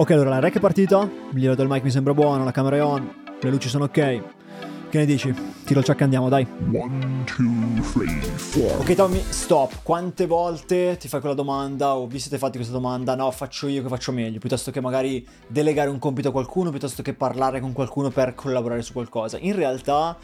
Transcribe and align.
Ok, 0.00 0.12
allora 0.12 0.30
la 0.30 0.38
rec 0.38 0.54
è 0.54 0.60
partita, 0.60 1.00
il 1.00 1.10
livello 1.32 1.56
del 1.56 1.66
mic 1.68 1.82
mi 1.82 1.90
sembra 1.90 2.14
buono, 2.14 2.44
la 2.44 2.52
camera 2.52 2.76
è 2.76 2.82
on, 2.84 3.12
le 3.40 3.50
luci 3.50 3.68
sono 3.68 3.86
ok. 3.86 3.92
Che 4.90 4.96
ne 4.96 5.04
dici? 5.04 5.34
Tiro 5.64 5.80
il 5.80 5.84
ciak 5.84 6.00
e 6.00 6.04
andiamo, 6.04 6.28
dai. 6.28 6.46
One, 6.72 7.24
two, 7.24 7.82
three, 7.92 8.20
four. 8.36 8.78
Ok 8.78 8.94
Tommy, 8.94 9.20
stop. 9.28 9.80
Quante 9.82 10.26
volte 10.26 10.96
ti 11.00 11.08
fai 11.08 11.18
quella 11.18 11.34
domanda 11.34 11.96
o 11.96 12.06
vi 12.06 12.20
siete 12.20 12.38
fatti 12.38 12.58
questa 12.58 12.72
domanda? 12.72 13.16
No, 13.16 13.28
faccio 13.32 13.66
io 13.66 13.82
che 13.82 13.88
faccio 13.88 14.12
meglio, 14.12 14.38
piuttosto 14.38 14.70
che 14.70 14.80
magari 14.80 15.26
delegare 15.48 15.90
un 15.90 15.98
compito 15.98 16.28
a 16.28 16.30
qualcuno, 16.30 16.70
piuttosto 16.70 17.02
che 17.02 17.12
parlare 17.12 17.58
con 17.58 17.72
qualcuno 17.72 18.10
per 18.10 18.36
collaborare 18.36 18.82
su 18.82 18.92
qualcosa. 18.92 19.36
In 19.40 19.56
realtà 19.56 20.16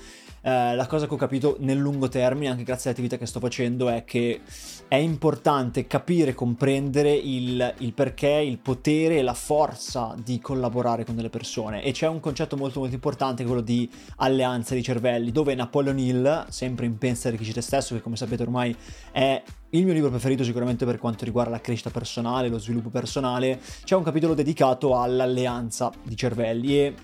eh, 0.46 0.74
la 0.74 0.86
cosa 0.86 1.06
che 1.06 1.14
ho 1.14 1.16
capito 1.16 1.56
nel 1.60 1.78
lungo 1.78 2.08
termine, 2.08 2.50
anche 2.50 2.64
grazie 2.64 2.90
all'attività 2.90 3.16
che 3.16 3.24
sto 3.24 3.40
facendo, 3.40 3.88
è 3.88 4.04
che 4.04 4.42
è 4.86 4.96
importante 4.96 5.86
capire, 5.86 6.34
comprendere 6.34 7.12
il, 7.14 7.74
il 7.78 7.94
perché, 7.94 8.28
il 8.28 8.58
potere 8.58 9.16
e 9.16 9.22
la 9.22 9.32
forza 9.32 10.14
di 10.22 10.38
collaborare 10.40 11.06
con 11.06 11.16
delle 11.16 11.30
persone. 11.30 11.82
E 11.82 11.92
c'è 11.92 12.08
un 12.08 12.20
concetto 12.20 12.58
molto 12.58 12.80
molto 12.80 12.94
importante, 12.94 13.44
quello 13.44 13.62
di 13.62 13.88
alleanza 14.16 14.74
di 14.74 14.82
cervelli, 14.82 15.32
dove 15.32 15.54
Napoleon 15.54 15.98
Hill, 15.98 16.46
sempre 16.48 16.84
in 16.84 16.98
Pensa 16.98 17.24
e 17.24 17.28
arricchisci 17.28 17.54
te 17.54 17.62
stesso, 17.62 17.94
che 17.94 18.02
come 18.02 18.16
sapete 18.16 18.42
ormai 18.42 18.76
è 19.12 19.42
il 19.70 19.84
mio 19.84 19.94
libro 19.94 20.10
preferito 20.10 20.44
sicuramente 20.44 20.84
per 20.84 20.98
quanto 20.98 21.24
riguarda 21.24 21.52
la 21.52 21.60
crescita 21.60 21.88
personale, 21.88 22.48
lo 22.48 22.58
sviluppo 22.58 22.90
personale, 22.90 23.58
c'è 23.82 23.96
un 23.96 24.02
capitolo 24.02 24.34
dedicato 24.34 25.00
all'alleanza 25.00 25.90
di 26.02 26.16
cervelli 26.16 26.78
e 26.78 26.94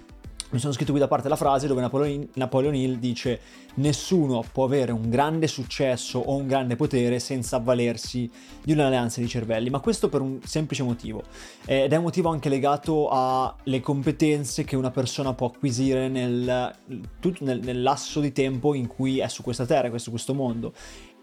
mi 0.50 0.58
sono 0.58 0.72
scritto 0.72 0.90
qui 0.90 1.00
da 1.00 1.06
parte 1.06 1.28
la 1.28 1.36
frase 1.36 1.66
dove 1.68 1.80
Napoleon, 1.80 2.74
Hill 2.74 2.98
dice 2.98 3.40
nessuno 3.74 4.44
può 4.52 4.64
avere 4.64 4.90
un 4.90 5.08
grande 5.08 5.46
successo 5.46 6.18
o 6.18 6.34
un 6.34 6.46
grande 6.48 6.74
potere 6.74 7.20
senza 7.20 7.56
avvalersi 7.56 8.28
di 8.62 8.72
un'alleanza 8.72 9.20
di 9.20 9.28
cervelli, 9.28 9.70
ma 9.70 9.78
questo 9.78 10.08
per 10.08 10.20
un 10.20 10.40
semplice 10.42 10.82
motivo. 10.82 11.22
Ed 11.64 11.92
è 11.92 11.96
un 11.96 12.02
motivo 12.02 12.30
anche 12.30 12.48
legato 12.48 13.08
alle 13.08 13.80
competenze 13.80 14.64
che 14.64 14.74
una 14.74 14.90
persona 14.90 15.34
può 15.34 15.46
acquisire 15.46 16.08
nel, 16.08 16.74
nel, 17.40 17.60
nel 17.60 17.82
lasso 17.82 18.20
di 18.20 18.32
tempo 18.32 18.74
in 18.74 18.88
cui 18.88 19.20
è 19.20 19.28
su 19.28 19.42
questa 19.42 19.66
terra, 19.66 19.96
su 19.98 20.10
questo 20.10 20.34
mondo 20.34 20.72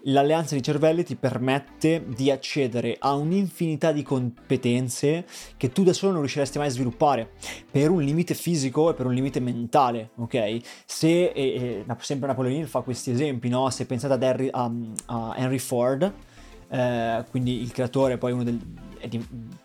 l'alleanza 0.08 0.54
di 0.54 0.62
cervelli 0.62 1.04
ti 1.04 1.16
permette 1.16 2.04
di 2.06 2.30
accedere 2.30 2.96
a 2.98 3.14
un'infinità 3.14 3.92
di 3.92 4.02
competenze 4.02 5.24
che 5.56 5.70
tu 5.72 5.82
da 5.82 5.92
solo 5.92 6.12
non 6.12 6.20
riusciresti 6.20 6.58
mai 6.58 6.68
a 6.68 6.70
sviluppare 6.70 7.30
per 7.70 7.90
un 7.90 8.02
limite 8.02 8.34
fisico 8.34 8.90
e 8.90 8.94
per 8.94 9.06
un 9.06 9.14
limite 9.14 9.40
mentale, 9.40 10.10
ok? 10.16 10.58
Se, 10.84 11.30
e, 11.30 11.32
e, 11.34 11.84
sempre 12.00 12.28
Napoleon 12.28 12.66
fa 12.66 12.80
questi 12.80 13.10
esempi, 13.10 13.48
no? 13.48 13.68
Se 13.70 13.86
pensate 13.86 14.14
ad 14.14 14.22
Henry, 14.22 14.50
um, 14.52 14.92
a 15.06 15.34
Henry 15.36 15.58
Ford, 15.58 16.12
eh, 16.70 17.24
quindi 17.30 17.60
il 17.60 17.72
creatore, 17.72 18.18
poi 18.18 18.32
uno 18.32 18.44
del, 18.44 18.58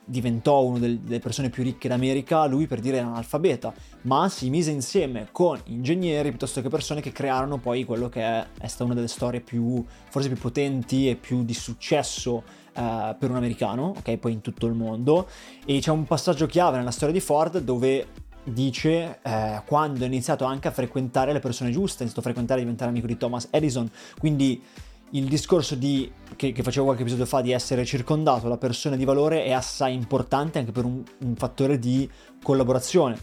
diventò 0.05 0.63
una 0.63 0.79
delle 0.79 1.19
persone 1.19 1.49
più 1.49 1.63
ricche 1.63 1.87
d'America, 1.87 2.45
lui 2.45 2.67
per 2.67 2.79
dire 2.79 2.97
era 2.97 3.07
analfabeta, 3.07 3.73
ma 4.01 4.29
si 4.29 4.49
mise 4.49 4.71
insieme 4.71 5.27
con 5.31 5.59
ingegneri 5.65 6.29
piuttosto 6.29 6.61
che 6.61 6.69
persone 6.69 7.01
che 7.01 7.11
crearono 7.11 7.57
poi 7.57 7.83
quello 7.83 8.09
che 8.09 8.21
è, 8.21 8.45
è 8.59 8.67
stata 8.67 8.85
una 8.85 8.93
delle 8.93 9.07
storie 9.07 9.41
più, 9.41 9.83
forse 10.09 10.27
più 10.27 10.37
potenti 10.37 11.09
e 11.09 11.15
più 11.15 11.43
di 11.43 11.53
successo 11.53 12.43
uh, 12.75 13.15
per 13.17 13.29
un 13.29 13.35
americano, 13.35 13.93
ok, 13.97 14.17
poi 14.17 14.33
in 14.33 14.41
tutto 14.41 14.65
il 14.65 14.73
mondo. 14.73 15.27
E 15.65 15.79
c'è 15.79 15.91
un 15.91 16.05
passaggio 16.05 16.45
chiave 16.45 16.77
nella 16.77 16.91
storia 16.91 17.13
di 17.13 17.21
Ford 17.21 17.59
dove 17.59 18.07
dice 18.43 19.19
eh, 19.21 19.61
quando 19.65 20.03
ha 20.03 20.07
iniziato 20.07 20.43
anche 20.43 20.67
a 20.67 20.71
frequentare 20.71 21.31
le 21.31 21.39
persone 21.39 21.71
giuste, 21.71 21.99
ha 21.99 22.01
iniziato 22.01 22.19
a 22.19 22.23
frequentare 22.23 22.59
e 22.59 22.63
diventare 22.63 22.91
amico 22.91 23.07
di 23.07 23.17
Thomas 23.17 23.47
Edison, 23.51 23.89
quindi 24.19 24.61
il 25.14 25.25
discorso 25.25 25.75
di, 25.75 26.11
che, 26.36 26.52
che, 26.52 26.64
facevo 26.64 26.86
qualche 26.86 27.03
episodio 27.03 27.25
fa 27.25 27.42
di 27.42 27.52
essere 27.52 27.86
circondato 27.86 28.47
da 28.47 28.58
persone 28.58 28.97
di 28.97 29.06
valore 29.06 29.44
è 29.44 29.52
assai 29.52 29.94
importante 29.94 30.59
anche 30.59 30.72
per 30.72 30.86
un, 30.86 31.03
un 31.19 31.36
fattore 31.36 31.78
di 31.78 32.09
collaborazione. 32.42 33.17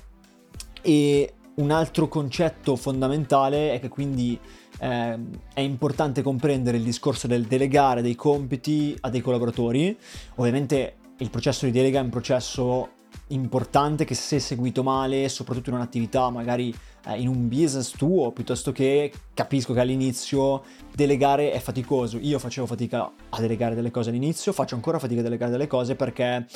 E 0.83 1.35
un 1.55 1.71
altro 1.71 2.09
concetto 2.09 2.77
fondamentale 2.77 3.73
è 3.73 3.81
che 3.81 3.89
quindi 3.89 4.39
eh, 4.79 5.19
è 5.53 5.61
importante 5.61 6.23
comprendere 6.23 6.77
il 6.77 6.84
discorso 6.84 7.27
del 7.27 7.45
delegare 7.45 8.03
dei 8.03 8.15
compiti 8.15 8.97
a 9.00 9.11
dei 9.11 9.21
collaboratori. 9.21 9.97
Ovviamente 10.37 10.97
il 11.19 11.29
processo 11.29 11.67
di 11.67 11.73
delega 11.73 11.99
è 11.99 12.03
un 12.03 12.09
processo 12.09 12.91
importante 13.31 14.05
che 14.05 14.15
se 14.15 14.39
seguito 14.39 14.83
male, 14.83 15.29
soprattutto 15.29 15.71
in 15.71 15.77
un'attività 15.77 16.31
magari 16.31 16.75
eh, 17.07 17.21
in 17.21 17.29
un 17.29 17.49
business 17.49 17.91
tuo, 17.91 18.33
piuttosto 18.33 18.73
che 18.73 19.13
capisco 19.35 19.73
che 19.73 19.81
all'inizio 19.81 20.63
delegare 20.95 21.53
è 21.53 21.59
faticoso. 21.59 22.19
Io 22.19 22.39
facevo 22.39 22.67
fatica 22.67 23.11
a 23.29 23.41
delegare 23.41 23.75
delle 23.75 23.91
cose 23.91 24.11
all'inizio, 24.11 24.53
faccio 24.53 24.75
ancora 24.75 24.99
fatica 24.99 25.21
a 25.21 25.25
delegare 25.25 25.51
delle 25.51 25.67
cose 25.67 25.95
perché 25.95 26.47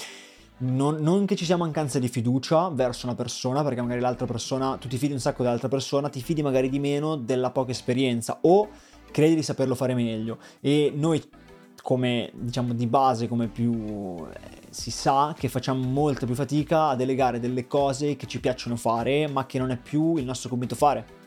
non, 0.56 0.96
non, 0.96 1.26
che 1.26 1.34
ci 1.34 1.44
sia 1.44 1.56
mancanza 1.56 1.98
di 1.98 2.08
fiducia 2.08 2.68
verso 2.68 3.06
una 3.06 3.16
persona, 3.16 3.62
perché 3.62 3.80
magari 3.80 4.00
l'altra 4.00 4.26
persona, 4.26 4.76
tu 4.76 4.88
ti 4.88 4.98
fidi 4.98 5.12
un 5.12 5.20
sacco 5.20 5.42
dell'altra 5.42 5.68
persona, 5.68 6.08
ti 6.08 6.20
fidi 6.20 6.42
magari 6.42 6.68
di 6.68 6.78
meno 6.78 7.16
della 7.16 7.50
poca 7.50 7.72
esperienza 7.72 8.38
o 8.42 8.68
credi 9.10 9.34
di 9.34 9.42
saperlo 9.42 9.74
fare 9.74 9.94
meglio. 9.94 10.38
E 10.60 10.92
noi 10.94 11.22
come 11.82 12.30
diciamo 12.32 12.72
di 12.72 12.86
base, 12.86 13.28
come 13.28 13.48
più 13.48 14.24
eh, 14.32 14.63
si 14.74 14.90
sa, 14.90 15.34
che 15.38 15.48
facciamo 15.48 15.86
molta 15.86 16.26
più 16.26 16.34
fatica 16.34 16.88
a 16.88 16.96
delegare 16.96 17.38
delle 17.38 17.66
cose 17.68 18.16
che 18.16 18.26
ci 18.26 18.40
piacciono 18.40 18.74
fare, 18.76 19.28
ma 19.28 19.46
che 19.46 19.58
non 19.58 19.70
è 19.70 19.76
più 19.76 20.16
il 20.16 20.24
nostro 20.24 20.48
compito 20.48 20.74
fare. 20.74 21.22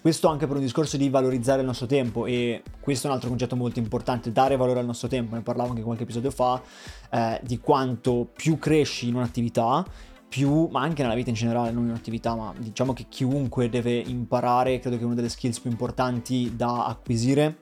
Questo 0.00 0.28
anche 0.28 0.46
per 0.46 0.56
un 0.56 0.62
discorso 0.62 0.96
di 0.96 1.10
valorizzare 1.10 1.60
il 1.60 1.66
nostro 1.66 1.86
tempo 1.86 2.26
e 2.26 2.62
questo 2.80 3.06
è 3.06 3.10
un 3.10 3.16
altro 3.16 3.28
concetto 3.28 3.56
molto 3.56 3.80
importante, 3.80 4.32
dare 4.32 4.56
valore 4.56 4.80
al 4.80 4.86
nostro 4.86 5.08
tempo, 5.08 5.34
ne 5.34 5.42
parlavo 5.42 5.70
anche 5.70 5.82
qualche 5.82 6.04
episodio 6.04 6.30
fa, 6.30 6.62
eh, 7.10 7.40
di 7.42 7.58
quanto 7.58 8.28
più 8.32 8.58
cresci 8.58 9.08
in 9.08 9.16
un'attività, 9.16 9.84
più, 10.28 10.68
ma 10.70 10.80
anche 10.80 11.02
nella 11.02 11.14
vita 11.14 11.28
in 11.28 11.36
generale, 11.36 11.72
non 11.72 11.84
in 11.84 11.90
un'attività, 11.90 12.34
ma 12.34 12.54
diciamo 12.56 12.92
che 12.92 13.06
chiunque 13.08 13.68
deve 13.68 13.96
imparare, 13.96 14.78
credo 14.78 14.96
che 14.96 15.04
una 15.04 15.14
delle 15.14 15.28
skills 15.28 15.60
più 15.60 15.70
importanti 15.70 16.54
da 16.56 16.86
acquisire 16.86 17.58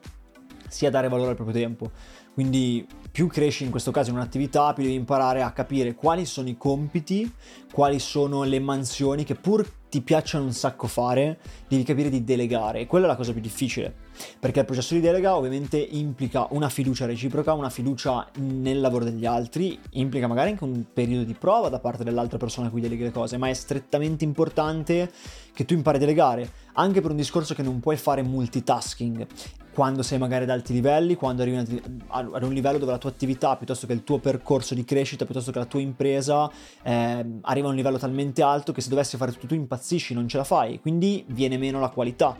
sia 0.67 0.89
dare 0.89 1.09
valore 1.09 1.31
al 1.31 1.35
proprio 1.35 1.55
tempo 1.55 1.91
quindi 2.33 2.87
più 3.11 3.27
cresci 3.27 3.65
in 3.65 3.71
questo 3.71 3.91
caso 3.91 4.09
in 4.09 4.15
un'attività, 4.15 4.73
più 4.73 4.83
devi 4.83 4.95
imparare 4.95 5.41
a 5.41 5.51
capire 5.51 5.95
quali 5.95 6.25
sono 6.25 6.47
i 6.47 6.55
compiti, 6.57 7.29
quali 7.73 7.99
sono 7.99 8.43
le 8.43 8.59
mansioni 8.59 9.25
che 9.25 9.35
pur 9.35 9.69
ti 9.89 9.99
piacciono 9.99 10.45
un 10.45 10.53
sacco 10.53 10.87
fare, 10.87 11.39
devi 11.67 11.83
capire 11.83 12.09
di 12.09 12.23
delegare. 12.23 12.79
E 12.79 12.87
quella 12.87 13.07
è 13.07 13.09
la 13.09 13.17
cosa 13.17 13.33
più 13.33 13.41
difficile, 13.41 13.93
perché 14.39 14.59
il 14.61 14.65
processo 14.65 14.93
di 14.93 15.01
delega 15.01 15.35
ovviamente 15.35 15.77
implica 15.77 16.47
una 16.51 16.69
fiducia 16.69 17.05
reciproca, 17.05 17.51
una 17.51 17.69
fiducia 17.69 18.25
nel 18.37 18.79
lavoro 18.79 19.03
degli 19.03 19.25
altri, 19.25 19.77
implica 19.91 20.27
magari 20.27 20.51
anche 20.51 20.63
un 20.63 20.85
periodo 20.93 21.25
di 21.25 21.33
prova 21.33 21.67
da 21.67 21.79
parte 21.79 22.05
dell'altra 22.05 22.37
persona 22.37 22.67
a 22.67 22.69
cui 22.69 22.79
deleghi 22.79 23.03
le 23.03 23.11
cose, 23.11 23.35
ma 23.35 23.49
è 23.49 23.53
strettamente 23.53 24.23
importante 24.23 25.11
che 25.53 25.65
tu 25.65 25.73
impari 25.73 25.97
a 25.97 25.99
delegare, 25.99 26.49
anche 26.75 27.01
per 27.01 27.11
un 27.11 27.17
discorso 27.17 27.53
che 27.53 27.61
non 27.61 27.81
puoi 27.81 27.97
fare 27.97 28.21
multitasking 28.21 29.27
quando 29.73 30.03
sei 30.03 30.17
magari 30.17 30.43
ad 30.43 30.49
alti 30.49 30.73
livelli, 30.73 31.15
quando 31.15 31.41
arrivi 31.41 31.81
ad 32.07 32.43
un 32.43 32.53
livello 32.53 32.77
dove 32.77 32.91
la 32.91 32.97
tua 32.97 33.09
attività, 33.09 33.55
piuttosto 33.55 33.87
che 33.87 33.93
il 33.93 34.03
tuo 34.03 34.19
percorso 34.19 34.73
di 34.75 34.83
crescita, 34.83 35.25
piuttosto 35.25 35.51
che 35.51 35.59
la 35.59 35.65
tua 35.65 35.79
impresa, 35.79 36.51
eh, 36.83 37.25
arriva 37.41 37.67
a 37.67 37.69
un 37.69 37.75
livello 37.75 37.97
talmente 37.97 38.41
alto 38.41 38.71
che 38.71 38.81
se 38.81 38.89
dovessi 38.89 39.17
fare 39.17 39.31
tutto 39.31 39.47
tu 39.47 39.53
impazzisci, 39.55 40.13
non 40.13 40.27
ce 40.27 40.37
la 40.37 40.43
fai, 40.43 40.79
quindi 40.79 41.23
viene 41.27 41.57
meno 41.57 41.79
la 41.79 41.89
qualità. 41.89 42.35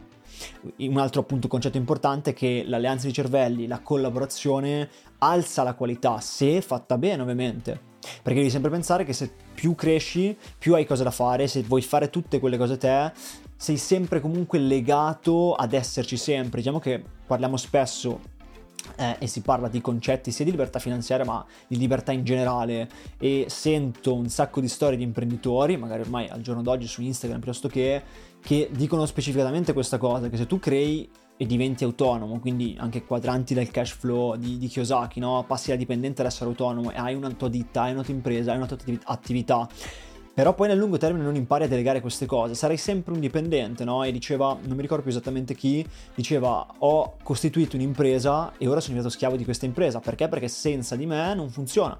Un 0.77 0.97
altro 0.97 1.21
appunto 1.21 1.47
concetto 1.47 1.77
importante 1.77 2.31
è 2.31 2.33
che 2.33 2.63
l'alleanza 2.65 3.05
di 3.05 3.13
cervelli, 3.13 3.67
la 3.67 3.79
collaborazione 3.79 4.89
alza 5.19 5.63
la 5.63 5.73
qualità, 5.73 6.19
se 6.19 6.61
fatta 6.61 6.97
bene 6.97 7.21
ovviamente. 7.21 7.90
Perché 8.21 8.39
devi 8.39 8.49
sempre 8.49 8.71
pensare 8.71 9.05
che 9.05 9.13
se 9.13 9.31
più 9.53 9.75
cresci, 9.75 10.35
più 10.57 10.73
hai 10.73 10.85
cose 10.85 11.03
da 11.03 11.11
fare, 11.11 11.47
se 11.47 11.61
vuoi 11.61 11.81
fare 11.81 12.09
tutte 12.09 12.39
quelle 12.39 12.57
cose 12.57 12.77
te, 12.77 13.11
sei 13.55 13.77
sempre 13.77 14.19
comunque 14.19 14.59
legato 14.59 15.53
ad 15.53 15.73
esserci 15.73 16.17
sempre. 16.17 16.61
Diciamo 16.61 16.79
che 16.79 17.03
parliamo 17.27 17.57
spesso 17.57 18.19
eh, 18.97 19.15
e 19.19 19.27
si 19.27 19.41
parla 19.41 19.67
di 19.67 19.81
concetti 19.81 20.31
sia 20.31 20.45
di 20.45 20.51
libertà 20.51 20.79
finanziaria 20.79 21.25
ma 21.25 21.45
di 21.67 21.77
libertà 21.77 22.11
in 22.11 22.23
generale 22.23 22.89
e 23.17 23.45
sento 23.49 24.15
un 24.15 24.29
sacco 24.29 24.59
di 24.59 24.67
storie 24.67 24.97
di 24.97 25.03
imprenditori, 25.03 25.77
magari 25.77 26.01
ormai 26.01 26.27
al 26.27 26.41
giorno 26.41 26.61
d'oggi 26.61 26.87
su 26.87 27.01
Instagram 27.01 27.39
piuttosto 27.39 27.67
che, 27.67 28.01
che 28.41 28.69
dicono 28.71 29.05
specificatamente 29.05 29.73
questa 29.73 29.97
cosa, 29.97 30.29
che 30.29 30.37
se 30.37 30.47
tu 30.47 30.59
crei 30.59 31.09
e 31.41 31.47
diventi 31.47 31.83
autonomo, 31.83 32.39
quindi 32.39 32.75
anche 32.77 33.03
quadranti 33.03 33.55
del 33.55 33.71
cash 33.71 33.93
flow 33.93 34.35
di, 34.35 34.59
di 34.59 34.67
Kiyosaki, 34.67 35.19
no? 35.19 35.43
passi 35.47 35.71
da 35.71 35.75
dipendente 35.75 36.21
ad 36.21 36.27
essere 36.27 36.45
autonomo 36.45 36.91
e 36.91 36.97
hai 36.97 37.15
una 37.15 37.31
tua 37.31 37.49
ditta, 37.49 37.81
hai 37.81 37.93
una 37.93 38.03
tua 38.03 38.13
impresa, 38.13 38.51
hai 38.51 38.57
una 38.57 38.67
tua 38.67 38.77
attività 39.05 39.67
però 40.35 40.53
poi 40.53 40.67
nel 40.67 40.77
lungo 40.77 40.97
termine 40.97 41.25
non 41.25 41.35
impari 41.35 41.63
a 41.63 41.67
delegare 41.67 41.99
queste 41.99 42.27
cose, 42.27 42.53
sarai 42.53 42.77
sempre 42.77 43.13
un 43.13 43.19
dipendente, 43.19 43.83
no? 43.83 44.03
E 44.03 44.11
diceva, 44.11 44.55
non 44.61 44.75
mi 44.75 44.81
ricordo 44.83 45.01
più 45.03 45.11
esattamente 45.11 45.55
chi, 45.55 45.83
diceva 46.13 46.65
ho 46.77 47.15
costituito 47.23 47.75
un'impresa 47.75 48.53
e 48.57 48.67
ora 48.67 48.79
sono 48.79 48.93
diventato 48.93 49.09
schiavo 49.09 49.35
di 49.35 49.43
questa 49.43 49.65
impresa. 49.65 49.99
Perché? 49.99 50.27
Perché 50.27 50.47
senza 50.47 50.95
di 50.95 51.07
me 51.07 51.33
non 51.33 51.49
funziona 51.49 51.97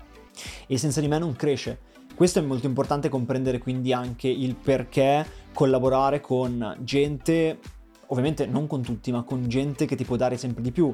e 0.67 0.77
senza 0.77 1.01
di 1.01 1.07
me 1.07 1.17
non 1.17 1.35
cresce. 1.35 1.79
Questo 2.15 2.39
è 2.39 2.41
molto 2.41 2.67
importante 2.67 3.09
comprendere 3.09 3.57
quindi 3.57 3.91
anche 3.91 4.27
il 4.27 4.55
perché 4.55 5.25
collaborare 5.53 6.21
con 6.21 6.77
gente, 6.81 7.59
ovviamente 8.11 8.45
non 8.45 8.67
con 8.67 8.81
tutti, 8.81 9.11
ma 9.11 9.23
con 9.23 9.47
gente 9.47 9.85
che 9.85 9.95
ti 9.95 10.03
può 10.03 10.15
dare 10.15 10.37
sempre 10.37 10.61
di 10.61 10.71
più. 10.71 10.93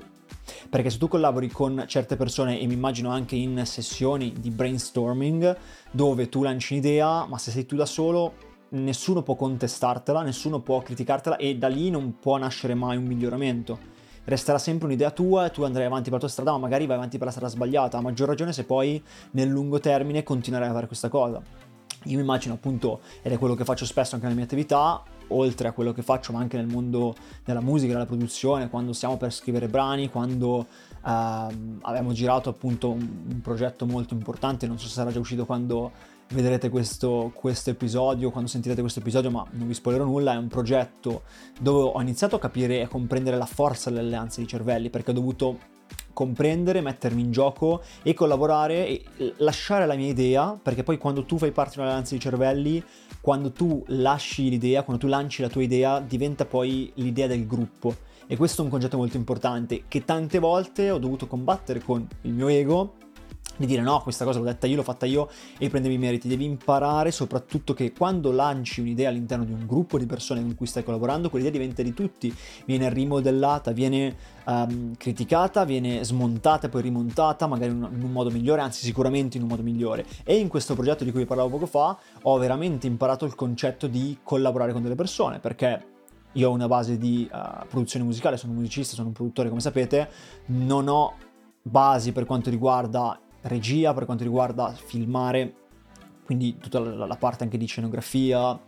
Perché 0.69 0.89
se 0.89 0.97
tu 0.97 1.07
collabori 1.07 1.49
con 1.49 1.83
certe 1.87 2.15
persone, 2.15 2.59
e 2.59 2.65
mi 2.67 2.73
immagino 2.73 3.09
anche 3.09 3.35
in 3.35 3.61
sessioni 3.65 4.33
di 4.39 4.49
brainstorming, 4.49 5.57
dove 5.91 6.29
tu 6.29 6.43
lanci 6.43 6.73
un'idea, 6.73 7.25
ma 7.25 7.37
se 7.37 7.51
sei 7.51 7.65
tu 7.65 7.75
da 7.75 7.85
solo, 7.85 8.33
nessuno 8.69 9.23
può 9.23 9.35
contestartela, 9.35 10.21
nessuno 10.21 10.59
può 10.61 10.81
criticartela 10.81 11.37
e 11.37 11.57
da 11.57 11.67
lì 11.67 11.89
non 11.89 12.17
può 12.19 12.37
nascere 12.37 12.75
mai 12.75 12.97
un 12.97 13.05
miglioramento. 13.05 13.95
Resterà 14.25 14.57
sempre 14.57 14.87
un'idea 14.87 15.11
tua 15.11 15.45
e 15.45 15.51
tu 15.51 15.63
andrai 15.63 15.85
avanti 15.85 16.05
per 16.05 16.13
la 16.13 16.19
tua 16.19 16.29
strada, 16.29 16.51
ma 16.51 16.57
magari 16.57 16.85
vai 16.85 16.97
avanti 16.97 17.17
per 17.17 17.27
la 17.27 17.31
strada 17.31 17.51
sbagliata, 17.51 17.97
a 17.97 18.01
maggior 18.01 18.27
ragione 18.27 18.53
se 18.53 18.65
poi 18.65 19.01
nel 19.31 19.47
lungo 19.47 19.79
termine 19.79 20.21
continuerai 20.21 20.69
a 20.69 20.73
fare 20.73 20.87
questa 20.87 21.07
cosa. 21.07 21.41
Io 22.03 22.15
mi 22.15 22.21
immagino 22.21 22.53
appunto, 22.53 22.99
ed 23.21 23.31
è 23.31 23.37
quello 23.37 23.55
che 23.55 23.63
faccio 23.63 23.85
spesso 23.85 24.15
anche 24.15 24.27
nelle 24.27 24.37
mie 24.37 24.45
attività, 24.45 25.01
oltre 25.29 25.68
a 25.68 25.71
quello 25.71 25.94
che 25.94 26.01
faccio 26.01 26.31
ma 26.33 26.39
anche 26.39 26.57
nel 26.57 26.68
mondo 26.68 27.15
della 27.44 27.62
musica, 27.62 27.94
della 27.94 28.06
produzione, 28.06 28.69
quando 28.69 28.94
stiamo 28.94 29.18
per 29.18 29.33
scrivere 29.33 29.68
brani, 29.68 30.09
quando 30.09 30.68
ehm, 31.06 31.79
abbiamo 31.81 32.12
girato 32.13 32.50
appunto 32.50 32.91
un, 32.91 33.07
un, 33.29 33.41
progetto 33.41 33.85
molto 33.85 34.13
importante, 34.13 34.68
non 34.68 34.79
so 34.79 34.88
se 34.88 34.94
sarà 34.94 35.12
già 35.12 35.19
uscito 35.19 35.45
quando 35.45 35.91
vedrete 36.29 36.69
questo, 36.69 37.31
questo 37.33 37.69
episodio, 37.69 38.31
quando 38.31 38.50
sentirete 38.50 38.81
questo 38.81 39.00
episodio, 39.00 39.31
ma 39.31 39.45
non 39.51 39.68
vi 39.68 39.74
spoilerò 39.74 40.03
nulla, 40.03 40.33
è 40.33 40.38
un 40.38 40.47
progetto 40.47 41.24
dove 41.59 41.91
ho 41.94 42.01
iniziato 42.01 42.35
a 42.35 42.39
capire 42.39 42.77
e 42.77 42.81
a 42.83 42.88
comprendere 42.88 43.38
la 43.38 43.45
forza 43.45 43.89
delle 43.89 44.01
alleanze 44.01 44.41
di 44.41 44.47
cervelli, 44.47 44.89
perché 44.89 45.12
ho 45.12 45.13
dovuto 45.13 45.75
comprendere, 46.12 46.81
mettermi 46.81 47.21
in 47.21 47.31
gioco 47.31 47.83
e 48.01 48.15
collaborare 48.15 48.88
e 48.88 49.03
lasciare 49.38 49.85
la 49.85 49.94
mia 49.94 50.09
idea, 50.09 50.59
perché 50.59 50.83
poi 50.83 50.97
quando 50.97 51.25
tu 51.25 51.38
fai 51.38 51.51
parte 51.51 51.75
di 51.75 51.81
un'alleanza 51.81 52.15
di 52.15 52.19
cervelli, 52.19 52.83
quando 53.27 53.51
tu 53.51 53.83
lasci 53.88 54.47
l'idea, 54.47 54.83
quando 54.83 55.03
tu 55.03 55.09
lanci 55.09 55.41
la 55.41 55.50
tua 55.50 55.62
idea, 55.62 56.00
diventa 56.00 56.45
poi 56.45 56.89
l'idea 56.94 57.27
del 57.27 57.45
gruppo. 57.45 57.94
E 58.25 58.38
questo 58.38 58.62
è 58.62 58.63
un 58.63 58.71
concetto 58.71 58.95
molto 58.95 59.18
importante 59.18 59.83
che 59.89 60.06
tante 60.06 60.39
volte 60.39 60.91
ho 60.91 60.97
dovuto 60.97 61.27
combattere 61.27 61.81
con 61.81 62.07
il 62.21 62.31
mio 62.31 62.47
ego 62.47 62.94
di 63.57 63.65
dire 63.65 63.81
no, 63.81 64.00
questa 64.01 64.24
cosa 64.24 64.39
l'ho 64.39 64.45
detta 64.45 64.68
io, 64.68 64.77
l'ho 64.77 64.83
fatta 64.83 65.06
io 65.06 65.30
e 65.57 65.69
prendevi 65.69 65.95
i 65.95 65.98
meriti. 65.98 66.27
Devi 66.27 66.45
imparare 66.45 67.12
soprattutto 67.12 67.74
che 67.74 67.92
quando 67.92 68.31
lanci 68.31 68.81
un'idea 68.81 69.09
all'interno 69.09 69.44
di 69.44 69.51
un 69.51 69.65
gruppo 69.65 69.98
di 69.98 70.06
persone 70.06 70.42
con 70.42 70.56
cui 70.56 70.68
stai 70.68 70.83
collaborando, 70.83 71.30
quell'idea 71.30 71.54
diventa 71.54 71.81
di 71.81 71.94
tutti, 71.94 72.33
viene 72.65 72.89
rimodellata, 72.89 73.71
viene 73.71 74.15
um, 74.45 74.95
criticata, 74.95 75.65
viene 75.65 76.04
smontata 76.04 76.69
poi 76.69 76.83
rimontata, 76.83 77.48
magari 77.48 77.71
in 77.71 77.83
un 77.83 78.12
modo 78.12 78.30
migliore, 78.30 78.62
anzi 78.62 78.83
sicuramente 78.83 79.38
in 79.38 79.44
un 79.44 79.50
modo 79.50 79.63
migliore. 79.63 80.06
E 80.24 80.38
in 80.38 80.48
questo 80.48 80.74
progetto 80.75 81.03
di 81.03 81.12
cui 81.12 81.25
parlavo 81.25 81.50
poco 81.50 81.65
fa 81.65 81.98
ho 82.21 82.38
veramente 82.38 82.88
imparato 82.88 83.25
il 83.25 83.36
concetto 83.36 83.88
di 83.88 84.19
collaborare 84.24 84.71
con 84.71 84.81
delle 84.81 84.95
persone, 84.95 85.39
perché 85.39 85.95
io 86.33 86.50
ho 86.50 86.53
una 86.53 86.68
base 86.68 86.98
di 86.98 87.27
uh, 87.31 87.65
produzione 87.68 88.06
musicale, 88.06 88.38
sono 88.38 88.51
un 88.51 88.60
musicista, 88.60 88.94
sono 88.94 89.07
un 89.07 89.13
produttore 89.13 89.50
come 89.50 89.62
sapete, 89.62 90.10
non 90.48 90.88
ho 90.88 91.13
basi 91.62 92.12
per 92.12 92.25
quanto 92.25 92.50
riguarda 92.50 93.19
regia, 93.47 93.94
per 93.94 94.05
quanto 94.05 94.23
riguarda 94.23 94.73
filmare, 94.73 95.53
quindi 96.25 96.57
tutta 96.57 96.79
la, 96.79 97.05
la 97.05 97.15
parte 97.15 97.44
anche 97.44 97.57
di 97.57 97.65
scenografia, 97.65 98.59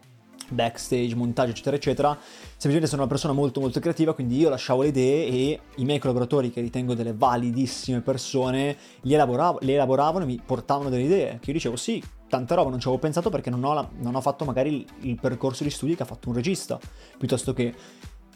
backstage, 0.49 1.15
montaggio, 1.15 1.51
eccetera, 1.51 1.75
eccetera. 1.75 2.17
Semplicemente 2.19 2.87
sono 2.87 3.01
una 3.01 3.09
persona 3.09 3.33
molto 3.33 3.59
molto 3.59 3.79
creativa, 3.79 4.13
quindi 4.13 4.37
io 4.37 4.49
lasciavo 4.49 4.81
le 4.81 4.87
idee 4.89 5.27
e 5.27 5.59
i 5.75 5.85
miei 5.85 5.99
collaboratori, 5.99 6.51
che 6.51 6.61
ritengo 6.61 6.93
delle 6.93 7.13
validissime 7.13 8.01
persone, 8.01 8.75
le, 9.01 9.13
elaboravo, 9.13 9.59
le 9.61 9.73
elaboravano 9.73 10.23
e 10.23 10.27
mi 10.27 10.41
portavano 10.43 10.89
delle 10.89 11.03
idee. 11.03 11.39
Che 11.39 11.47
io 11.47 11.53
dicevo, 11.53 11.75
sì, 11.75 12.03
tanta 12.27 12.55
roba 12.55 12.69
non 12.69 12.79
ci 12.79 12.87
avevo 12.87 13.01
pensato 13.01 13.29
perché 13.29 13.49
non 13.49 13.63
ho, 13.63 13.73
la, 13.73 13.87
non 13.99 14.15
ho 14.15 14.21
fatto 14.21 14.45
magari 14.45 14.75
il, 14.75 14.85
il 15.01 15.19
percorso 15.19 15.63
di 15.63 15.69
studi 15.69 15.95
che 15.95 16.03
ha 16.03 16.07
fatto 16.07 16.29
un 16.29 16.35
regista, 16.35 16.79
piuttosto 17.17 17.53
che... 17.53 17.73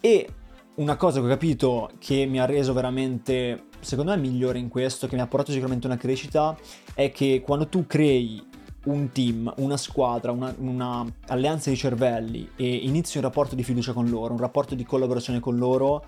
E 0.00 0.28
una 0.76 0.96
cosa 0.96 1.20
che 1.20 1.26
ho 1.26 1.28
capito 1.28 1.90
che 1.98 2.26
mi 2.26 2.40
ha 2.40 2.46
reso 2.46 2.72
veramente, 2.72 3.66
secondo 3.80 4.10
me, 4.10 4.16
migliore 4.18 4.58
in 4.58 4.68
questo, 4.68 5.06
che 5.06 5.14
mi 5.14 5.20
ha 5.20 5.26
portato 5.26 5.52
sicuramente 5.52 5.86
una 5.86 5.96
crescita, 5.96 6.56
è 6.94 7.12
che 7.12 7.42
quando 7.44 7.68
tu 7.68 7.86
crei 7.86 8.44
un 8.84 9.10
team, 9.12 9.52
una 9.58 9.76
squadra, 9.76 10.32
una, 10.32 10.54
una, 10.58 11.06
alleanza 11.28 11.70
di 11.70 11.76
cervelli 11.76 12.50
e 12.56 12.66
inizi 12.66 13.16
un 13.16 13.22
rapporto 13.22 13.54
di 13.54 13.62
fiducia 13.62 13.92
con 13.92 14.08
loro, 14.08 14.34
un 14.34 14.40
rapporto 14.40 14.74
di 14.74 14.84
collaborazione 14.84 15.40
con 15.40 15.56
loro, 15.56 16.04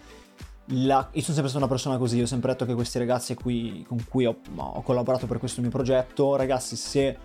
la, 0.70 1.08
io 1.12 1.20
sono 1.22 1.34
sempre 1.34 1.48
stata 1.48 1.58
una 1.58 1.68
persona 1.68 1.96
così, 1.96 2.20
ho 2.20 2.26
sempre 2.26 2.50
detto 2.50 2.66
che 2.66 2.74
questi 2.74 2.98
ragazzi 2.98 3.34
cui, 3.34 3.84
con 3.86 4.04
cui 4.08 4.26
ho, 4.26 4.36
ho 4.56 4.82
collaborato 4.82 5.26
per 5.26 5.38
questo 5.38 5.60
mio 5.60 5.70
progetto, 5.70 6.34
ragazzi, 6.34 6.76
se 6.76 7.16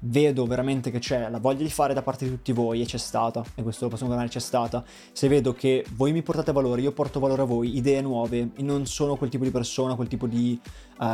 vedo 0.00 0.46
veramente 0.46 0.90
che 0.90 0.98
c'è 0.98 1.28
la 1.28 1.38
voglia 1.38 1.62
di 1.62 1.70
fare 1.70 1.94
da 1.94 2.02
parte 2.02 2.24
di 2.24 2.30
tutti 2.30 2.52
voi 2.52 2.82
e 2.82 2.84
c'è 2.84 2.98
stata, 2.98 3.44
e 3.54 3.62
questo 3.62 3.84
lo 3.84 3.90
possiamo 3.90 4.12
chiamare 4.12 4.32
c'è 4.32 4.40
stata, 4.40 4.84
se 5.12 5.28
vedo 5.28 5.52
che 5.52 5.84
voi 5.94 6.12
mi 6.12 6.22
portate 6.22 6.52
valore, 6.52 6.80
io 6.80 6.92
porto 6.92 7.20
valore 7.20 7.42
a 7.42 7.44
voi, 7.44 7.76
idee 7.76 8.00
nuove, 8.00 8.50
non 8.58 8.86
sono 8.86 9.16
quel 9.16 9.30
tipo 9.30 9.44
di 9.44 9.50
persona, 9.50 9.94
quel 9.94 10.08
tipo 10.08 10.26
di 10.26 10.58
uh, 10.98 11.04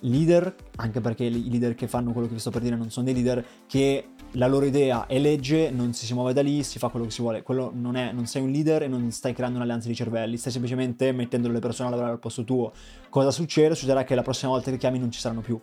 leader, 0.00 0.54
anche 0.76 1.00
perché 1.00 1.24
i 1.24 1.50
leader 1.50 1.74
che 1.74 1.88
fanno 1.88 2.12
quello 2.12 2.26
che 2.26 2.34
vi 2.34 2.40
sto 2.40 2.50
per 2.50 2.62
dire 2.62 2.76
non 2.76 2.90
sono 2.90 3.06
dei 3.06 3.14
leader, 3.14 3.44
che 3.66 4.10
la 4.34 4.46
loro 4.46 4.64
idea 4.64 5.06
è 5.06 5.18
legge, 5.18 5.70
non 5.70 5.92
si, 5.92 6.06
si 6.06 6.14
muove 6.14 6.32
da 6.32 6.42
lì, 6.42 6.62
si 6.62 6.78
fa 6.78 6.88
quello 6.88 7.06
che 7.06 7.12
si 7.12 7.20
vuole, 7.20 7.42
quello 7.42 7.72
non 7.74 7.96
è, 7.96 8.12
non 8.12 8.26
sei 8.26 8.42
un 8.42 8.50
leader 8.50 8.82
e 8.84 8.88
non 8.88 9.10
stai 9.10 9.32
creando 9.32 9.56
un'alleanza 9.56 9.88
di 9.88 9.94
cervelli, 9.94 10.36
stai 10.36 10.52
semplicemente 10.52 11.10
mettendo 11.12 11.48
le 11.48 11.58
persone 11.58 11.88
a 11.88 11.90
lavorare 11.90 12.14
al 12.14 12.20
posto 12.20 12.44
tuo. 12.44 12.72
Cosa 13.08 13.30
succede? 13.30 13.74
Succederà 13.74 14.04
che 14.04 14.14
la 14.14 14.22
prossima 14.22 14.52
volta 14.52 14.70
che 14.70 14.76
chiami 14.76 14.98
non 14.98 15.10
ci 15.10 15.18
saranno 15.18 15.40
più 15.40 15.60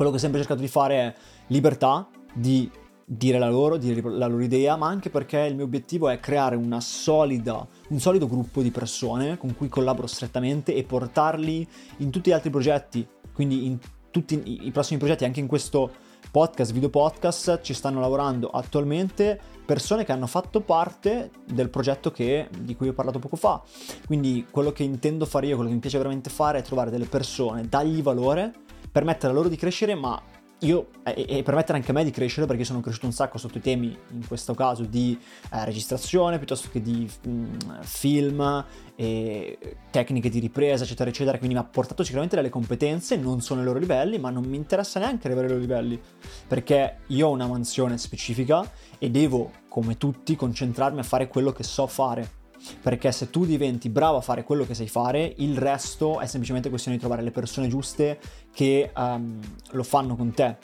quello 0.00 0.14
che 0.14 0.18
ho 0.18 0.24
sempre 0.24 0.40
cercato 0.40 0.62
di 0.62 0.68
fare 0.68 0.94
è 0.94 1.14
libertà 1.48 2.08
di 2.32 2.70
dire 3.04 3.38
la 3.38 3.50
loro, 3.50 3.76
dire 3.76 4.00
la 4.00 4.28
loro 4.28 4.42
idea, 4.42 4.74
ma 4.76 4.86
anche 4.86 5.10
perché 5.10 5.40
il 5.40 5.54
mio 5.54 5.64
obiettivo 5.64 6.08
è 6.08 6.18
creare 6.18 6.56
una 6.56 6.80
solida, 6.80 7.68
un 7.88 7.98
solido 7.98 8.26
gruppo 8.26 8.62
di 8.62 8.70
persone 8.70 9.36
con 9.36 9.54
cui 9.54 9.68
collaboro 9.68 10.06
strettamente 10.06 10.74
e 10.74 10.84
portarli 10.84 11.68
in 11.98 12.08
tutti 12.08 12.30
gli 12.30 12.32
altri 12.32 12.48
progetti, 12.48 13.06
quindi 13.34 13.66
in 13.66 13.78
tutti 14.10 14.40
i 14.64 14.70
prossimi 14.70 14.98
progetti, 14.98 15.26
anche 15.26 15.40
in 15.40 15.46
questo 15.46 15.90
podcast, 16.30 16.72
video 16.72 16.88
podcast, 16.88 17.60
ci 17.60 17.74
stanno 17.74 18.00
lavorando 18.00 18.48
attualmente 18.48 19.38
persone 19.66 20.06
che 20.06 20.12
hanno 20.12 20.26
fatto 20.26 20.62
parte 20.62 21.30
del 21.44 21.68
progetto 21.68 22.10
che, 22.10 22.48
di 22.58 22.74
cui 22.74 22.88
ho 22.88 22.94
parlato 22.94 23.18
poco 23.18 23.36
fa. 23.36 23.62
Quindi 24.06 24.46
quello 24.50 24.72
che 24.72 24.82
intendo 24.82 25.26
fare 25.26 25.48
io, 25.48 25.56
quello 25.56 25.68
che 25.68 25.74
mi 25.74 25.80
piace 25.82 25.98
veramente 25.98 26.30
fare 26.30 26.60
è 26.60 26.62
trovare 26.62 26.90
delle 26.90 27.04
persone, 27.04 27.68
dargli 27.68 28.00
valore 28.02 28.68
permettere 28.90 29.32
a 29.32 29.34
loro 29.34 29.48
di 29.48 29.56
crescere, 29.56 29.94
ma 29.94 30.20
io, 30.60 30.88
e, 31.04 31.24
e, 31.26 31.42
permettere 31.42 31.78
anche 31.78 31.90
a 31.90 31.94
me 31.94 32.04
di 32.04 32.10
crescere 32.10 32.46
perché 32.46 32.64
sono 32.64 32.80
cresciuto 32.80 33.06
un 33.06 33.12
sacco 33.12 33.38
sotto 33.38 33.58
i 33.58 33.60
temi, 33.60 33.96
in 34.12 34.26
questo 34.26 34.54
caso, 34.54 34.82
di 34.82 35.18
eh, 35.52 35.64
registrazione 35.64 36.36
piuttosto 36.36 36.68
che 36.70 36.82
di 36.82 37.08
mh, 37.22 37.30
mm, 37.30 37.54
film 37.80 38.64
e 38.94 39.76
tecniche 39.90 40.28
di 40.28 40.38
ripresa, 40.38 40.84
eccetera, 40.84 41.08
eccetera. 41.08 41.38
Quindi 41.38 41.54
mi 41.54 41.62
ha 41.62 41.64
portato 41.64 42.02
sicuramente 42.02 42.36
delle 42.36 42.50
competenze, 42.50 43.16
non 43.16 43.40
sono 43.40 43.60
ai 43.60 43.66
loro 43.66 43.78
livelli, 43.78 44.18
ma 44.18 44.28
non 44.28 44.44
mi 44.44 44.56
interessa 44.56 44.98
neanche 44.98 45.26
arrivare 45.26 45.46
ai 45.46 45.52
loro 45.54 45.64
livelli 45.64 45.98
perché 46.46 46.98
io 47.06 47.28
ho 47.28 47.30
una 47.30 47.46
mansione 47.46 47.96
specifica 47.96 48.70
e 48.98 49.08
devo, 49.08 49.50
come 49.68 49.96
tutti, 49.96 50.36
concentrarmi 50.36 51.00
a 51.00 51.04
fare 51.04 51.28
quello 51.28 51.52
che 51.52 51.62
so 51.62 51.86
fare 51.86 52.38
perché 52.82 53.12
se 53.12 53.30
tu 53.30 53.44
diventi 53.44 53.88
bravo 53.88 54.18
a 54.18 54.20
fare 54.20 54.44
quello 54.44 54.64
che 54.64 54.74
sai 54.74 54.88
fare, 54.88 55.34
il 55.38 55.56
resto 55.56 56.20
è 56.20 56.26
semplicemente 56.26 56.68
questione 56.68 56.96
di 56.96 57.02
trovare 57.02 57.22
le 57.22 57.30
persone 57.30 57.68
giuste 57.68 58.18
che 58.52 58.90
um, 58.96 59.38
lo 59.70 59.82
fanno 59.82 60.16
con 60.16 60.32
te. 60.32 60.56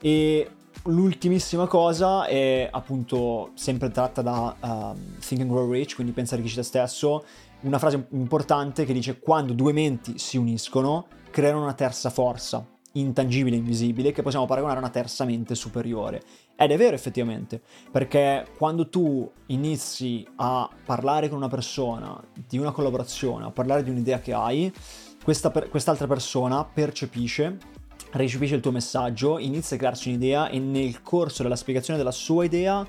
E 0.00 0.50
l'ultimissima 0.84 1.66
cosa 1.66 2.26
è 2.26 2.68
appunto 2.70 3.50
sempre 3.54 3.90
tratta 3.90 4.22
da 4.22 4.56
um, 4.60 5.16
Think 5.20 5.42
and 5.42 5.50
Grow 5.50 5.70
Rich, 5.70 5.94
quindi 5.94 6.12
pensa 6.12 6.34
a 6.34 6.36
richiesta 6.38 6.62
stesso, 6.62 7.24
una 7.60 7.78
frase 7.78 8.06
importante 8.10 8.84
che 8.84 8.92
dice 8.92 9.20
quando 9.20 9.52
due 9.52 9.72
menti 9.72 10.18
si 10.18 10.36
uniscono 10.36 11.06
creano 11.30 11.62
una 11.62 11.74
terza 11.74 12.10
forza 12.10 12.66
intangibile 12.92 13.56
invisibile 13.56 14.12
che 14.12 14.22
possiamo 14.22 14.46
paragonare 14.46 14.78
a 14.78 14.82
una 14.82 14.90
terza 14.90 15.24
mente 15.24 15.54
superiore. 15.54 16.22
Ed 16.56 16.70
è 16.70 16.76
vero 16.76 16.94
effettivamente, 16.94 17.60
perché 17.90 18.46
quando 18.56 18.88
tu 18.88 19.30
inizi 19.46 20.26
a 20.36 20.68
parlare 20.84 21.28
con 21.28 21.38
una 21.38 21.48
persona 21.48 22.22
di 22.34 22.58
una 22.58 22.70
collaborazione, 22.70 23.46
a 23.46 23.50
parlare 23.50 23.82
di 23.82 23.90
un'idea 23.90 24.20
che 24.20 24.32
hai, 24.32 24.72
questa 25.22 25.50
per, 25.50 25.68
quest'altra 25.68 26.06
persona 26.06 26.64
percepisce, 26.64 27.58
recepisce 28.12 28.56
il 28.56 28.60
tuo 28.60 28.72
messaggio, 28.72 29.38
inizia 29.38 29.76
a 29.76 29.78
crearsi 29.78 30.08
un'idea 30.08 30.48
e 30.48 30.58
nel 30.58 31.02
corso 31.02 31.42
della 31.42 31.56
spiegazione 31.56 31.98
della 31.98 32.12
sua 32.12 32.44
idea 32.44 32.86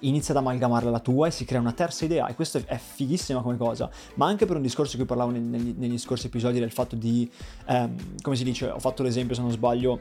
inizia 0.00 0.34
ad 0.34 0.40
amalgamarla 0.40 0.88
alla 0.88 1.00
tua 1.00 1.28
e 1.28 1.30
si 1.30 1.44
crea 1.44 1.60
una 1.60 1.72
terza 1.72 2.04
idea 2.04 2.26
e 2.26 2.34
questo 2.34 2.60
è 2.64 2.78
fighissima 2.78 3.40
come 3.40 3.56
cosa 3.56 3.90
ma 4.14 4.26
anche 4.26 4.46
per 4.46 4.56
un 4.56 4.62
discorso 4.62 4.96
che 4.96 5.04
parlavo 5.04 5.30
negli, 5.30 5.74
negli 5.76 5.98
scorsi 5.98 6.26
episodi 6.26 6.58
del 6.58 6.70
fatto 6.70 6.96
di 6.96 7.30
ehm, 7.66 8.20
come 8.20 8.36
si 8.36 8.44
dice 8.44 8.68
ho 8.68 8.78
fatto 8.78 9.02
l'esempio 9.02 9.34
se 9.34 9.40
non 9.42 9.50
sbaglio 9.50 10.00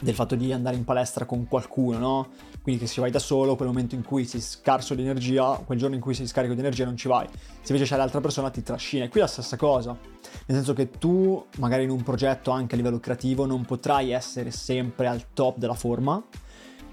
del 0.00 0.14
fatto 0.14 0.34
di 0.34 0.52
andare 0.52 0.76
in 0.76 0.84
palestra 0.84 1.24
con 1.24 1.46
qualcuno, 1.46 1.98
no? 1.98 2.28
Quindi 2.62 2.80
che 2.80 2.86
se 2.86 3.00
vai 3.00 3.10
da 3.10 3.18
solo, 3.18 3.56
quel 3.56 3.68
momento 3.68 3.94
in 3.94 4.02
cui 4.02 4.24
sei 4.24 4.40
scarso 4.40 4.94
di 4.94 5.02
energia, 5.02 5.60
quel 5.64 5.78
giorno 5.78 5.94
in 5.94 6.00
cui 6.00 6.14
sei 6.14 6.26
scarico 6.26 6.54
di 6.54 6.60
energia 6.60 6.84
non 6.84 6.96
ci 6.96 7.08
vai. 7.08 7.26
Se 7.62 7.72
invece 7.72 7.90
c'è 7.90 7.96
l'altra 7.96 8.20
persona 8.20 8.50
ti 8.50 8.62
trascina. 8.62 9.04
E 9.04 9.08
qui 9.08 9.20
è 9.20 9.22
la 9.22 9.28
stessa 9.28 9.56
cosa. 9.56 9.96
Nel 10.46 10.56
senso 10.56 10.72
che 10.72 10.90
tu, 10.90 11.44
magari 11.58 11.84
in 11.84 11.90
un 11.90 12.02
progetto 12.02 12.50
anche 12.50 12.74
a 12.74 12.76
livello 12.76 12.98
creativo, 12.98 13.46
non 13.46 13.64
potrai 13.64 14.10
essere 14.10 14.50
sempre 14.50 15.06
al 15.06 15.32
top 15.32 15.58
della 15.58 15.74
forma, 15.74 16.22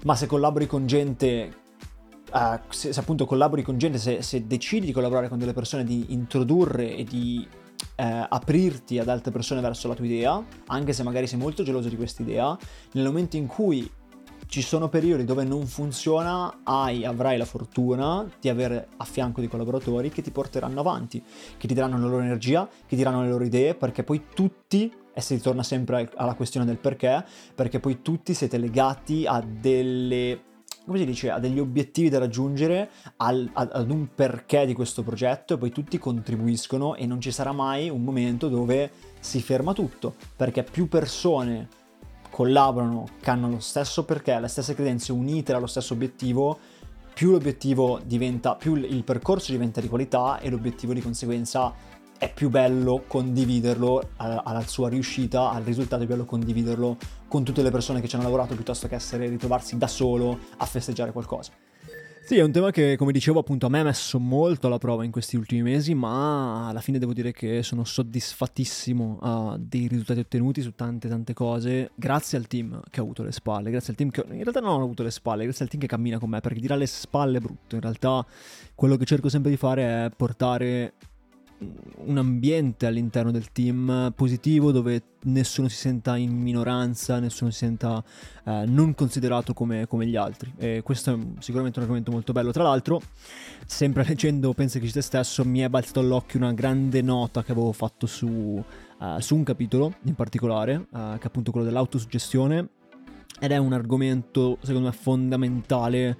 ma 0.04 0.14
se 0.14 0.26
collabori 0.26 0.66
con 0.66 0.86
gente 0.86 1.66
Uh, 2.30 2.58
se, 2.68 2.92
se, 2.92 3.00
appunto 3.00 3.24
collabori 3.24 3.62
con 3.62 3.78
gente, 3.78 3.98
se, 3.98 4.20
se, 4.22 4.46
decidi 4.46 4.86
di 4.86 4.92
collaborare 4.92 5.28
con 5.28 5.38
delle 5.38 5.54
persone, 5.54 5.84
di 5.84 6.06
introdurre 6.08 6.94
e 6.94 7.04
di 7.04 7.46
eh, 7.96 8.26
aprirti 8.28 8.98
ad 8.98 9.08
altre 9.08 9.30
persone 9.30 9.60
verso 9.60 9.88
la 9.88 9.94
tua 9.94 10.04
idea, 10.04 10.42
anche 10.66 10.92
se 10.92 11.02
magari 11.02 11.26
sei 11.26 11.38
molto 11.38 11.62
geloso 11.62 11.88
di 11.88 11.96
questa 11.96 12.22
idea, 12.22 12.56
nel 12.92 13.04
momento 13.04 13.36
in 13.36 13.46
cui 13.46 13.90
ci 14.46 14.62
sono 14.62 14.88
periodi 14.88 15.24
dove 15.24 15.44
non 15.44 15.66
funziona, 15.66 16.60
hai, 16.62 17.04
avrai 17.04 17.36
la 17.36 17.44
fortuna 17.44 18.26
di 18.40 18.48
avere 18.48 18.88
a 18.96 19.04
fianco 19.04 19.40
dei 19.40 19.48
collaboratori 19.48 20.08
che 20.10 20.22
ti 20.22 20.30
porteranno 20.30 20.80
avanti, 20.80 21.22
che 21.56 21.66
ti 21.66 21.74
daranno 21.74 21.98
la 21.98 22.06
loro 22.06 22.22
energia, 22.22 22.66
che 22.66 22.96
ti 22.96 23.02
daranno 23.02 23.22
le 23.22 23.28
loro 23.28 23.44
idee, 23.44 23.74
perché 23.74 24.04
poi 24.04 24.24
tutti, 24.34 24.90
e 25.12 25.20
si 25.20 25.34
ritorna 25.34 25.62
sempre 25.62 26.10
alla 26.14 26.34
questione 26.34 26.64
del 26.64 26.78
perché, 26.78 27.24
perché 27.54 27.78
poi 27.78 28.00
tutti 28.00 28.32
siete 28.32 28.56
legati 28.56 29.26
a 29.26 29.42
delle 29.42 30.46
come 30.88 31.00
si 31.00 31.04
dice, 31.04 31.30
a 31.30 31.38
degli 31.38 31.60
obiettivi 31.60 32.08
da 32.08 32.18
raggiungere, 32.18 32.88
al, 33.16 33.48
ad 33.52 33.90
un 33.90 34.08
perché 34.14 34.64
di 34.64 34.72
questo 34.72 35.02
progetto 35.02 35.54
e 35.54 35.58
poi 35.58 35.70
tutti 35.70 35.98
contribuiscono 35.98 36.94
e 36.94 37.04
non 37.04 37.20
ci 37.20 37.30
sarà 37.30 37.52
mai 37.52 37.90
un 37.90 38.02
momento 38.02 38.48
dove 38.48 38.90
si 39.20 39.42
ferma 39.42 39.74
tutto, 39.74 40.14
perché 40.34 40.62
più 40.62 40.88
persone 40.88 41.68
collaborano, 42.30 43.04
che 43.20 43.28
hanno 43.28 43.50
lo 43.50 43.60
stesso 43.60 44.04
perché, 44.04 44.40
le 44.40 44.48
stesse 44.48 44.74
credenze 44.74 45.12
unite 45.12 45.52
allo 45.52 45.66
stesso 45.66 45.92
obiettivo, 45.92 46.58
più 47.12 47.32
l'obiettivo 47.32 48.00
diventa, 48.02 48.54
più 48.54 48.74
il 48.74 49.04
percorso 49.04 49.52
diventa 49.52 49.82
di 49.82 49.88
qualità 49.88 50.38
e 50.38 50.48
l'obiettivo 50.48 50.94
di 50.94 51.02
conseguenza 51.02 51.74
è 52.16 52.32
più 52.32 52.48
bello 52.48 53.04
condividerlo 53.06 54.10
alla 54.16 54.64
sua 54.66 54.88
riuscita, 54.88 55.50
al 55.50 55.62
risultato 55.62 56.02
è 56.02 56.06
bello 56.06 56.24
condividerlo 56.24 56.96
con 57.28 57.44
tutte 57.44 57.62
le 57.62 57.70
persone 57.70 58.00
che 58.00 58.08
ci 58.08 58.16
hanno 58.16 58.24
lavorato 58.24 58.54
piuttosto 58.54 58.88
che 58.88 58.94
essere 58.94 59.28
ritrovarsi 59.28 59.76
da 59.78 59.86
solo 59.86 60.38
a 60.56 60.64
festeggiare 60.64 61.12
qualcosa. 61.12 61.52
Sì, 62.28 62.36
è 62.36 62.42
un 62.42 62.52
tema 62.52 62.70
che, 62.70 62.96
come 62.98 63.12
dicevo, 63.12 63.38
appunto 63.38 63.64
a 63.64 63.68
me 63.70 63.80
ha 63.80 63.84
messo 63.84 64.18
molto 64.20 64.66
alla 64.66 64.76
prova 64.76 65.02
in 65.02 65.10
questi 65.10 65.36
ultimi 65.36 65.62
mesi, 65.62 65.94
ma 65.94 66.68
alla 66.68 66.82
fine 66.82 66.98
devo 66.98 67.14
dire 67.14 67.32
che 67.32 67.62
sono 67.62 67.84
soddisfattissimo 67.84 69.56
dei 69.58 69.86
risultati 69.86 70.20
ottenuti 70.20 70.60
su 70.60 70.74
tante 70.74 71.08
tante 71.08 71.32
cose, 71.32 71.92
grazie 71.94 72.36
al 72.36 72.46
team 72.46 72.82
che 72.90 73.00
ha 73.00 73.02
avuto 73.02 73.22
le 73.22 73.32
spalle, 73.32 73.70
grazie 73.70 73.92
al 73.92 73.96
team 73.96 74.10
che 74.10 74.24
in 74.28 74.42
realtà 74.42 74.60
non 74.60 74.78
ho 74.78 74.84
avuto 74.84 75.02
le 75.02 75.10
spalle, 75.10 75.44
grazie 75.44 75.64
al 75.64 75.70
team 75.70 75.80
che 75.80 75.88
cammina 75.88 76.18
con 76.18 76.28
me, 76.28 76.40
perché 76.40 76.60
dire 76.60 76.74
alle 76.74 76.84
spalle 76.84 77.38
è 77.38 77.40
brutto, 77.40 77.76
in 77.76 77.80
realtà 77.80 78.26
quello 78.74 78.96
che 78.96 79.06
cerco 79.06 79.30
sempre 79.30 79.50
di 79.50 79.56
fare 79.56 80.04
è 80.04 80.10
portare 80.14 80.92
un 81.60 82.16
ambiente 82.16 82.86
all'interno 82.86 83.30
del 83.30 83.50
team 83.50 84.12
positivo 84.14 84.70
dove 84.70 85.02
nessuno 85.24 85.68
si 85.68 85.76
senta 85.76 86.16
in 86.16 86.30
minoranza, 86.30 87.18
nessuno 87.18 87.50
si 87.50 87.58
senta 87.58 88.02
eh, 88.44 88.64
non 88.66 88.94
considerato 88.94 89.52
come, 89.52 89.86
come, 89.86 90.06
gli 90.06 90.16
altri. 90.16 90.52
E 90.56 90.82
questo 90.82 91.12
è 91.12 91.18
sicuramente 91.40 91.78
un 91.78 91.84
argomento 91.84 92.10
molto 92.10 92.32
bello. 92.32 92.52
Tra 92.52 92.62
l'altro, 92.62 93.00
sempre 93.66 94.04
leggendo 94.06 94.52
Pensa 94.52 94.78
che 94.78 94.86
ci 94.86 94.92
te 94.92 95.02
stesso, 95.02 95.44
mi 95.44 95.60
è 95.60 95.68
balzato 95.68 96.00
all'occhio 96.00 96.38
una 96.38 96.52
grande 96.52 97.02
nota 97.02 97.42
che 97.42 97.52
avevo 97.52 97.72
fatto 97.72 98.06
su, 98.06 98.26
uh, 98.26 99.18
su 99.18 99.34
un 99.34 99.42
capitolo 99.42 99.94
in 100.04 100.14
particolare, 100.14 100.74
uh, 100.76 101.14
che 101.14 101.22
è 101.22 101.26
appunto 101.26 101.50
quello 101.50 101.66
dell'autosuggestione. 101.66 102.68
Ed 103.38 103.52
è 103.52 103.56
un 103.56 103.72
argomento, 103.72 104.58
secondo 104.62 104.88
me, 104.88 104.94
fondamentale 104.94 106.16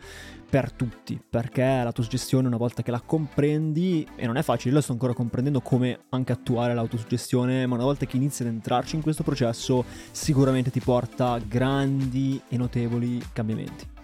per 0.48 0.72
tutti, 0.72 1.20
perché 1.28 1.82
la 1.82 1.92
tua 1.92 2.02
suggestione 2.02 2.46
una 2.46 2.56
volta 2.56 2.82
che 2.82 2.90
la 2.90 3.02
comprendi, 3.04 4.06
e 4.16 4.26
non 4.26 4.37
è 4.37 4.42
facile, 4.42 4.75
la 4.75 4.80
sto 4.80 4.92
ancora 4.92 5.12
comprendendo 5.12 5.60
come 5.60 6.04
anche 6.10 6.32
attuare 6.32 6.75
l'autosuggestione, 6.75 7.66
ma 7.66 7.75
una 7.75 7.84
volta 7.84 8.06
che 8.06 8.16
inizi 8.16 8.42
ad 8.42 8.48
entrarci 8.48 8.96
in 8.96 9.02
questo 9.02 9.22
processo 9.22 9.84
sicuramente 10.10 10.70
ti 10.70 10.80
porta 10.80 11.38
grandi 11.46 12.40
e 12.48 12.56
notevoli 12.56 13.20
cambiamenti. 13.32 13.98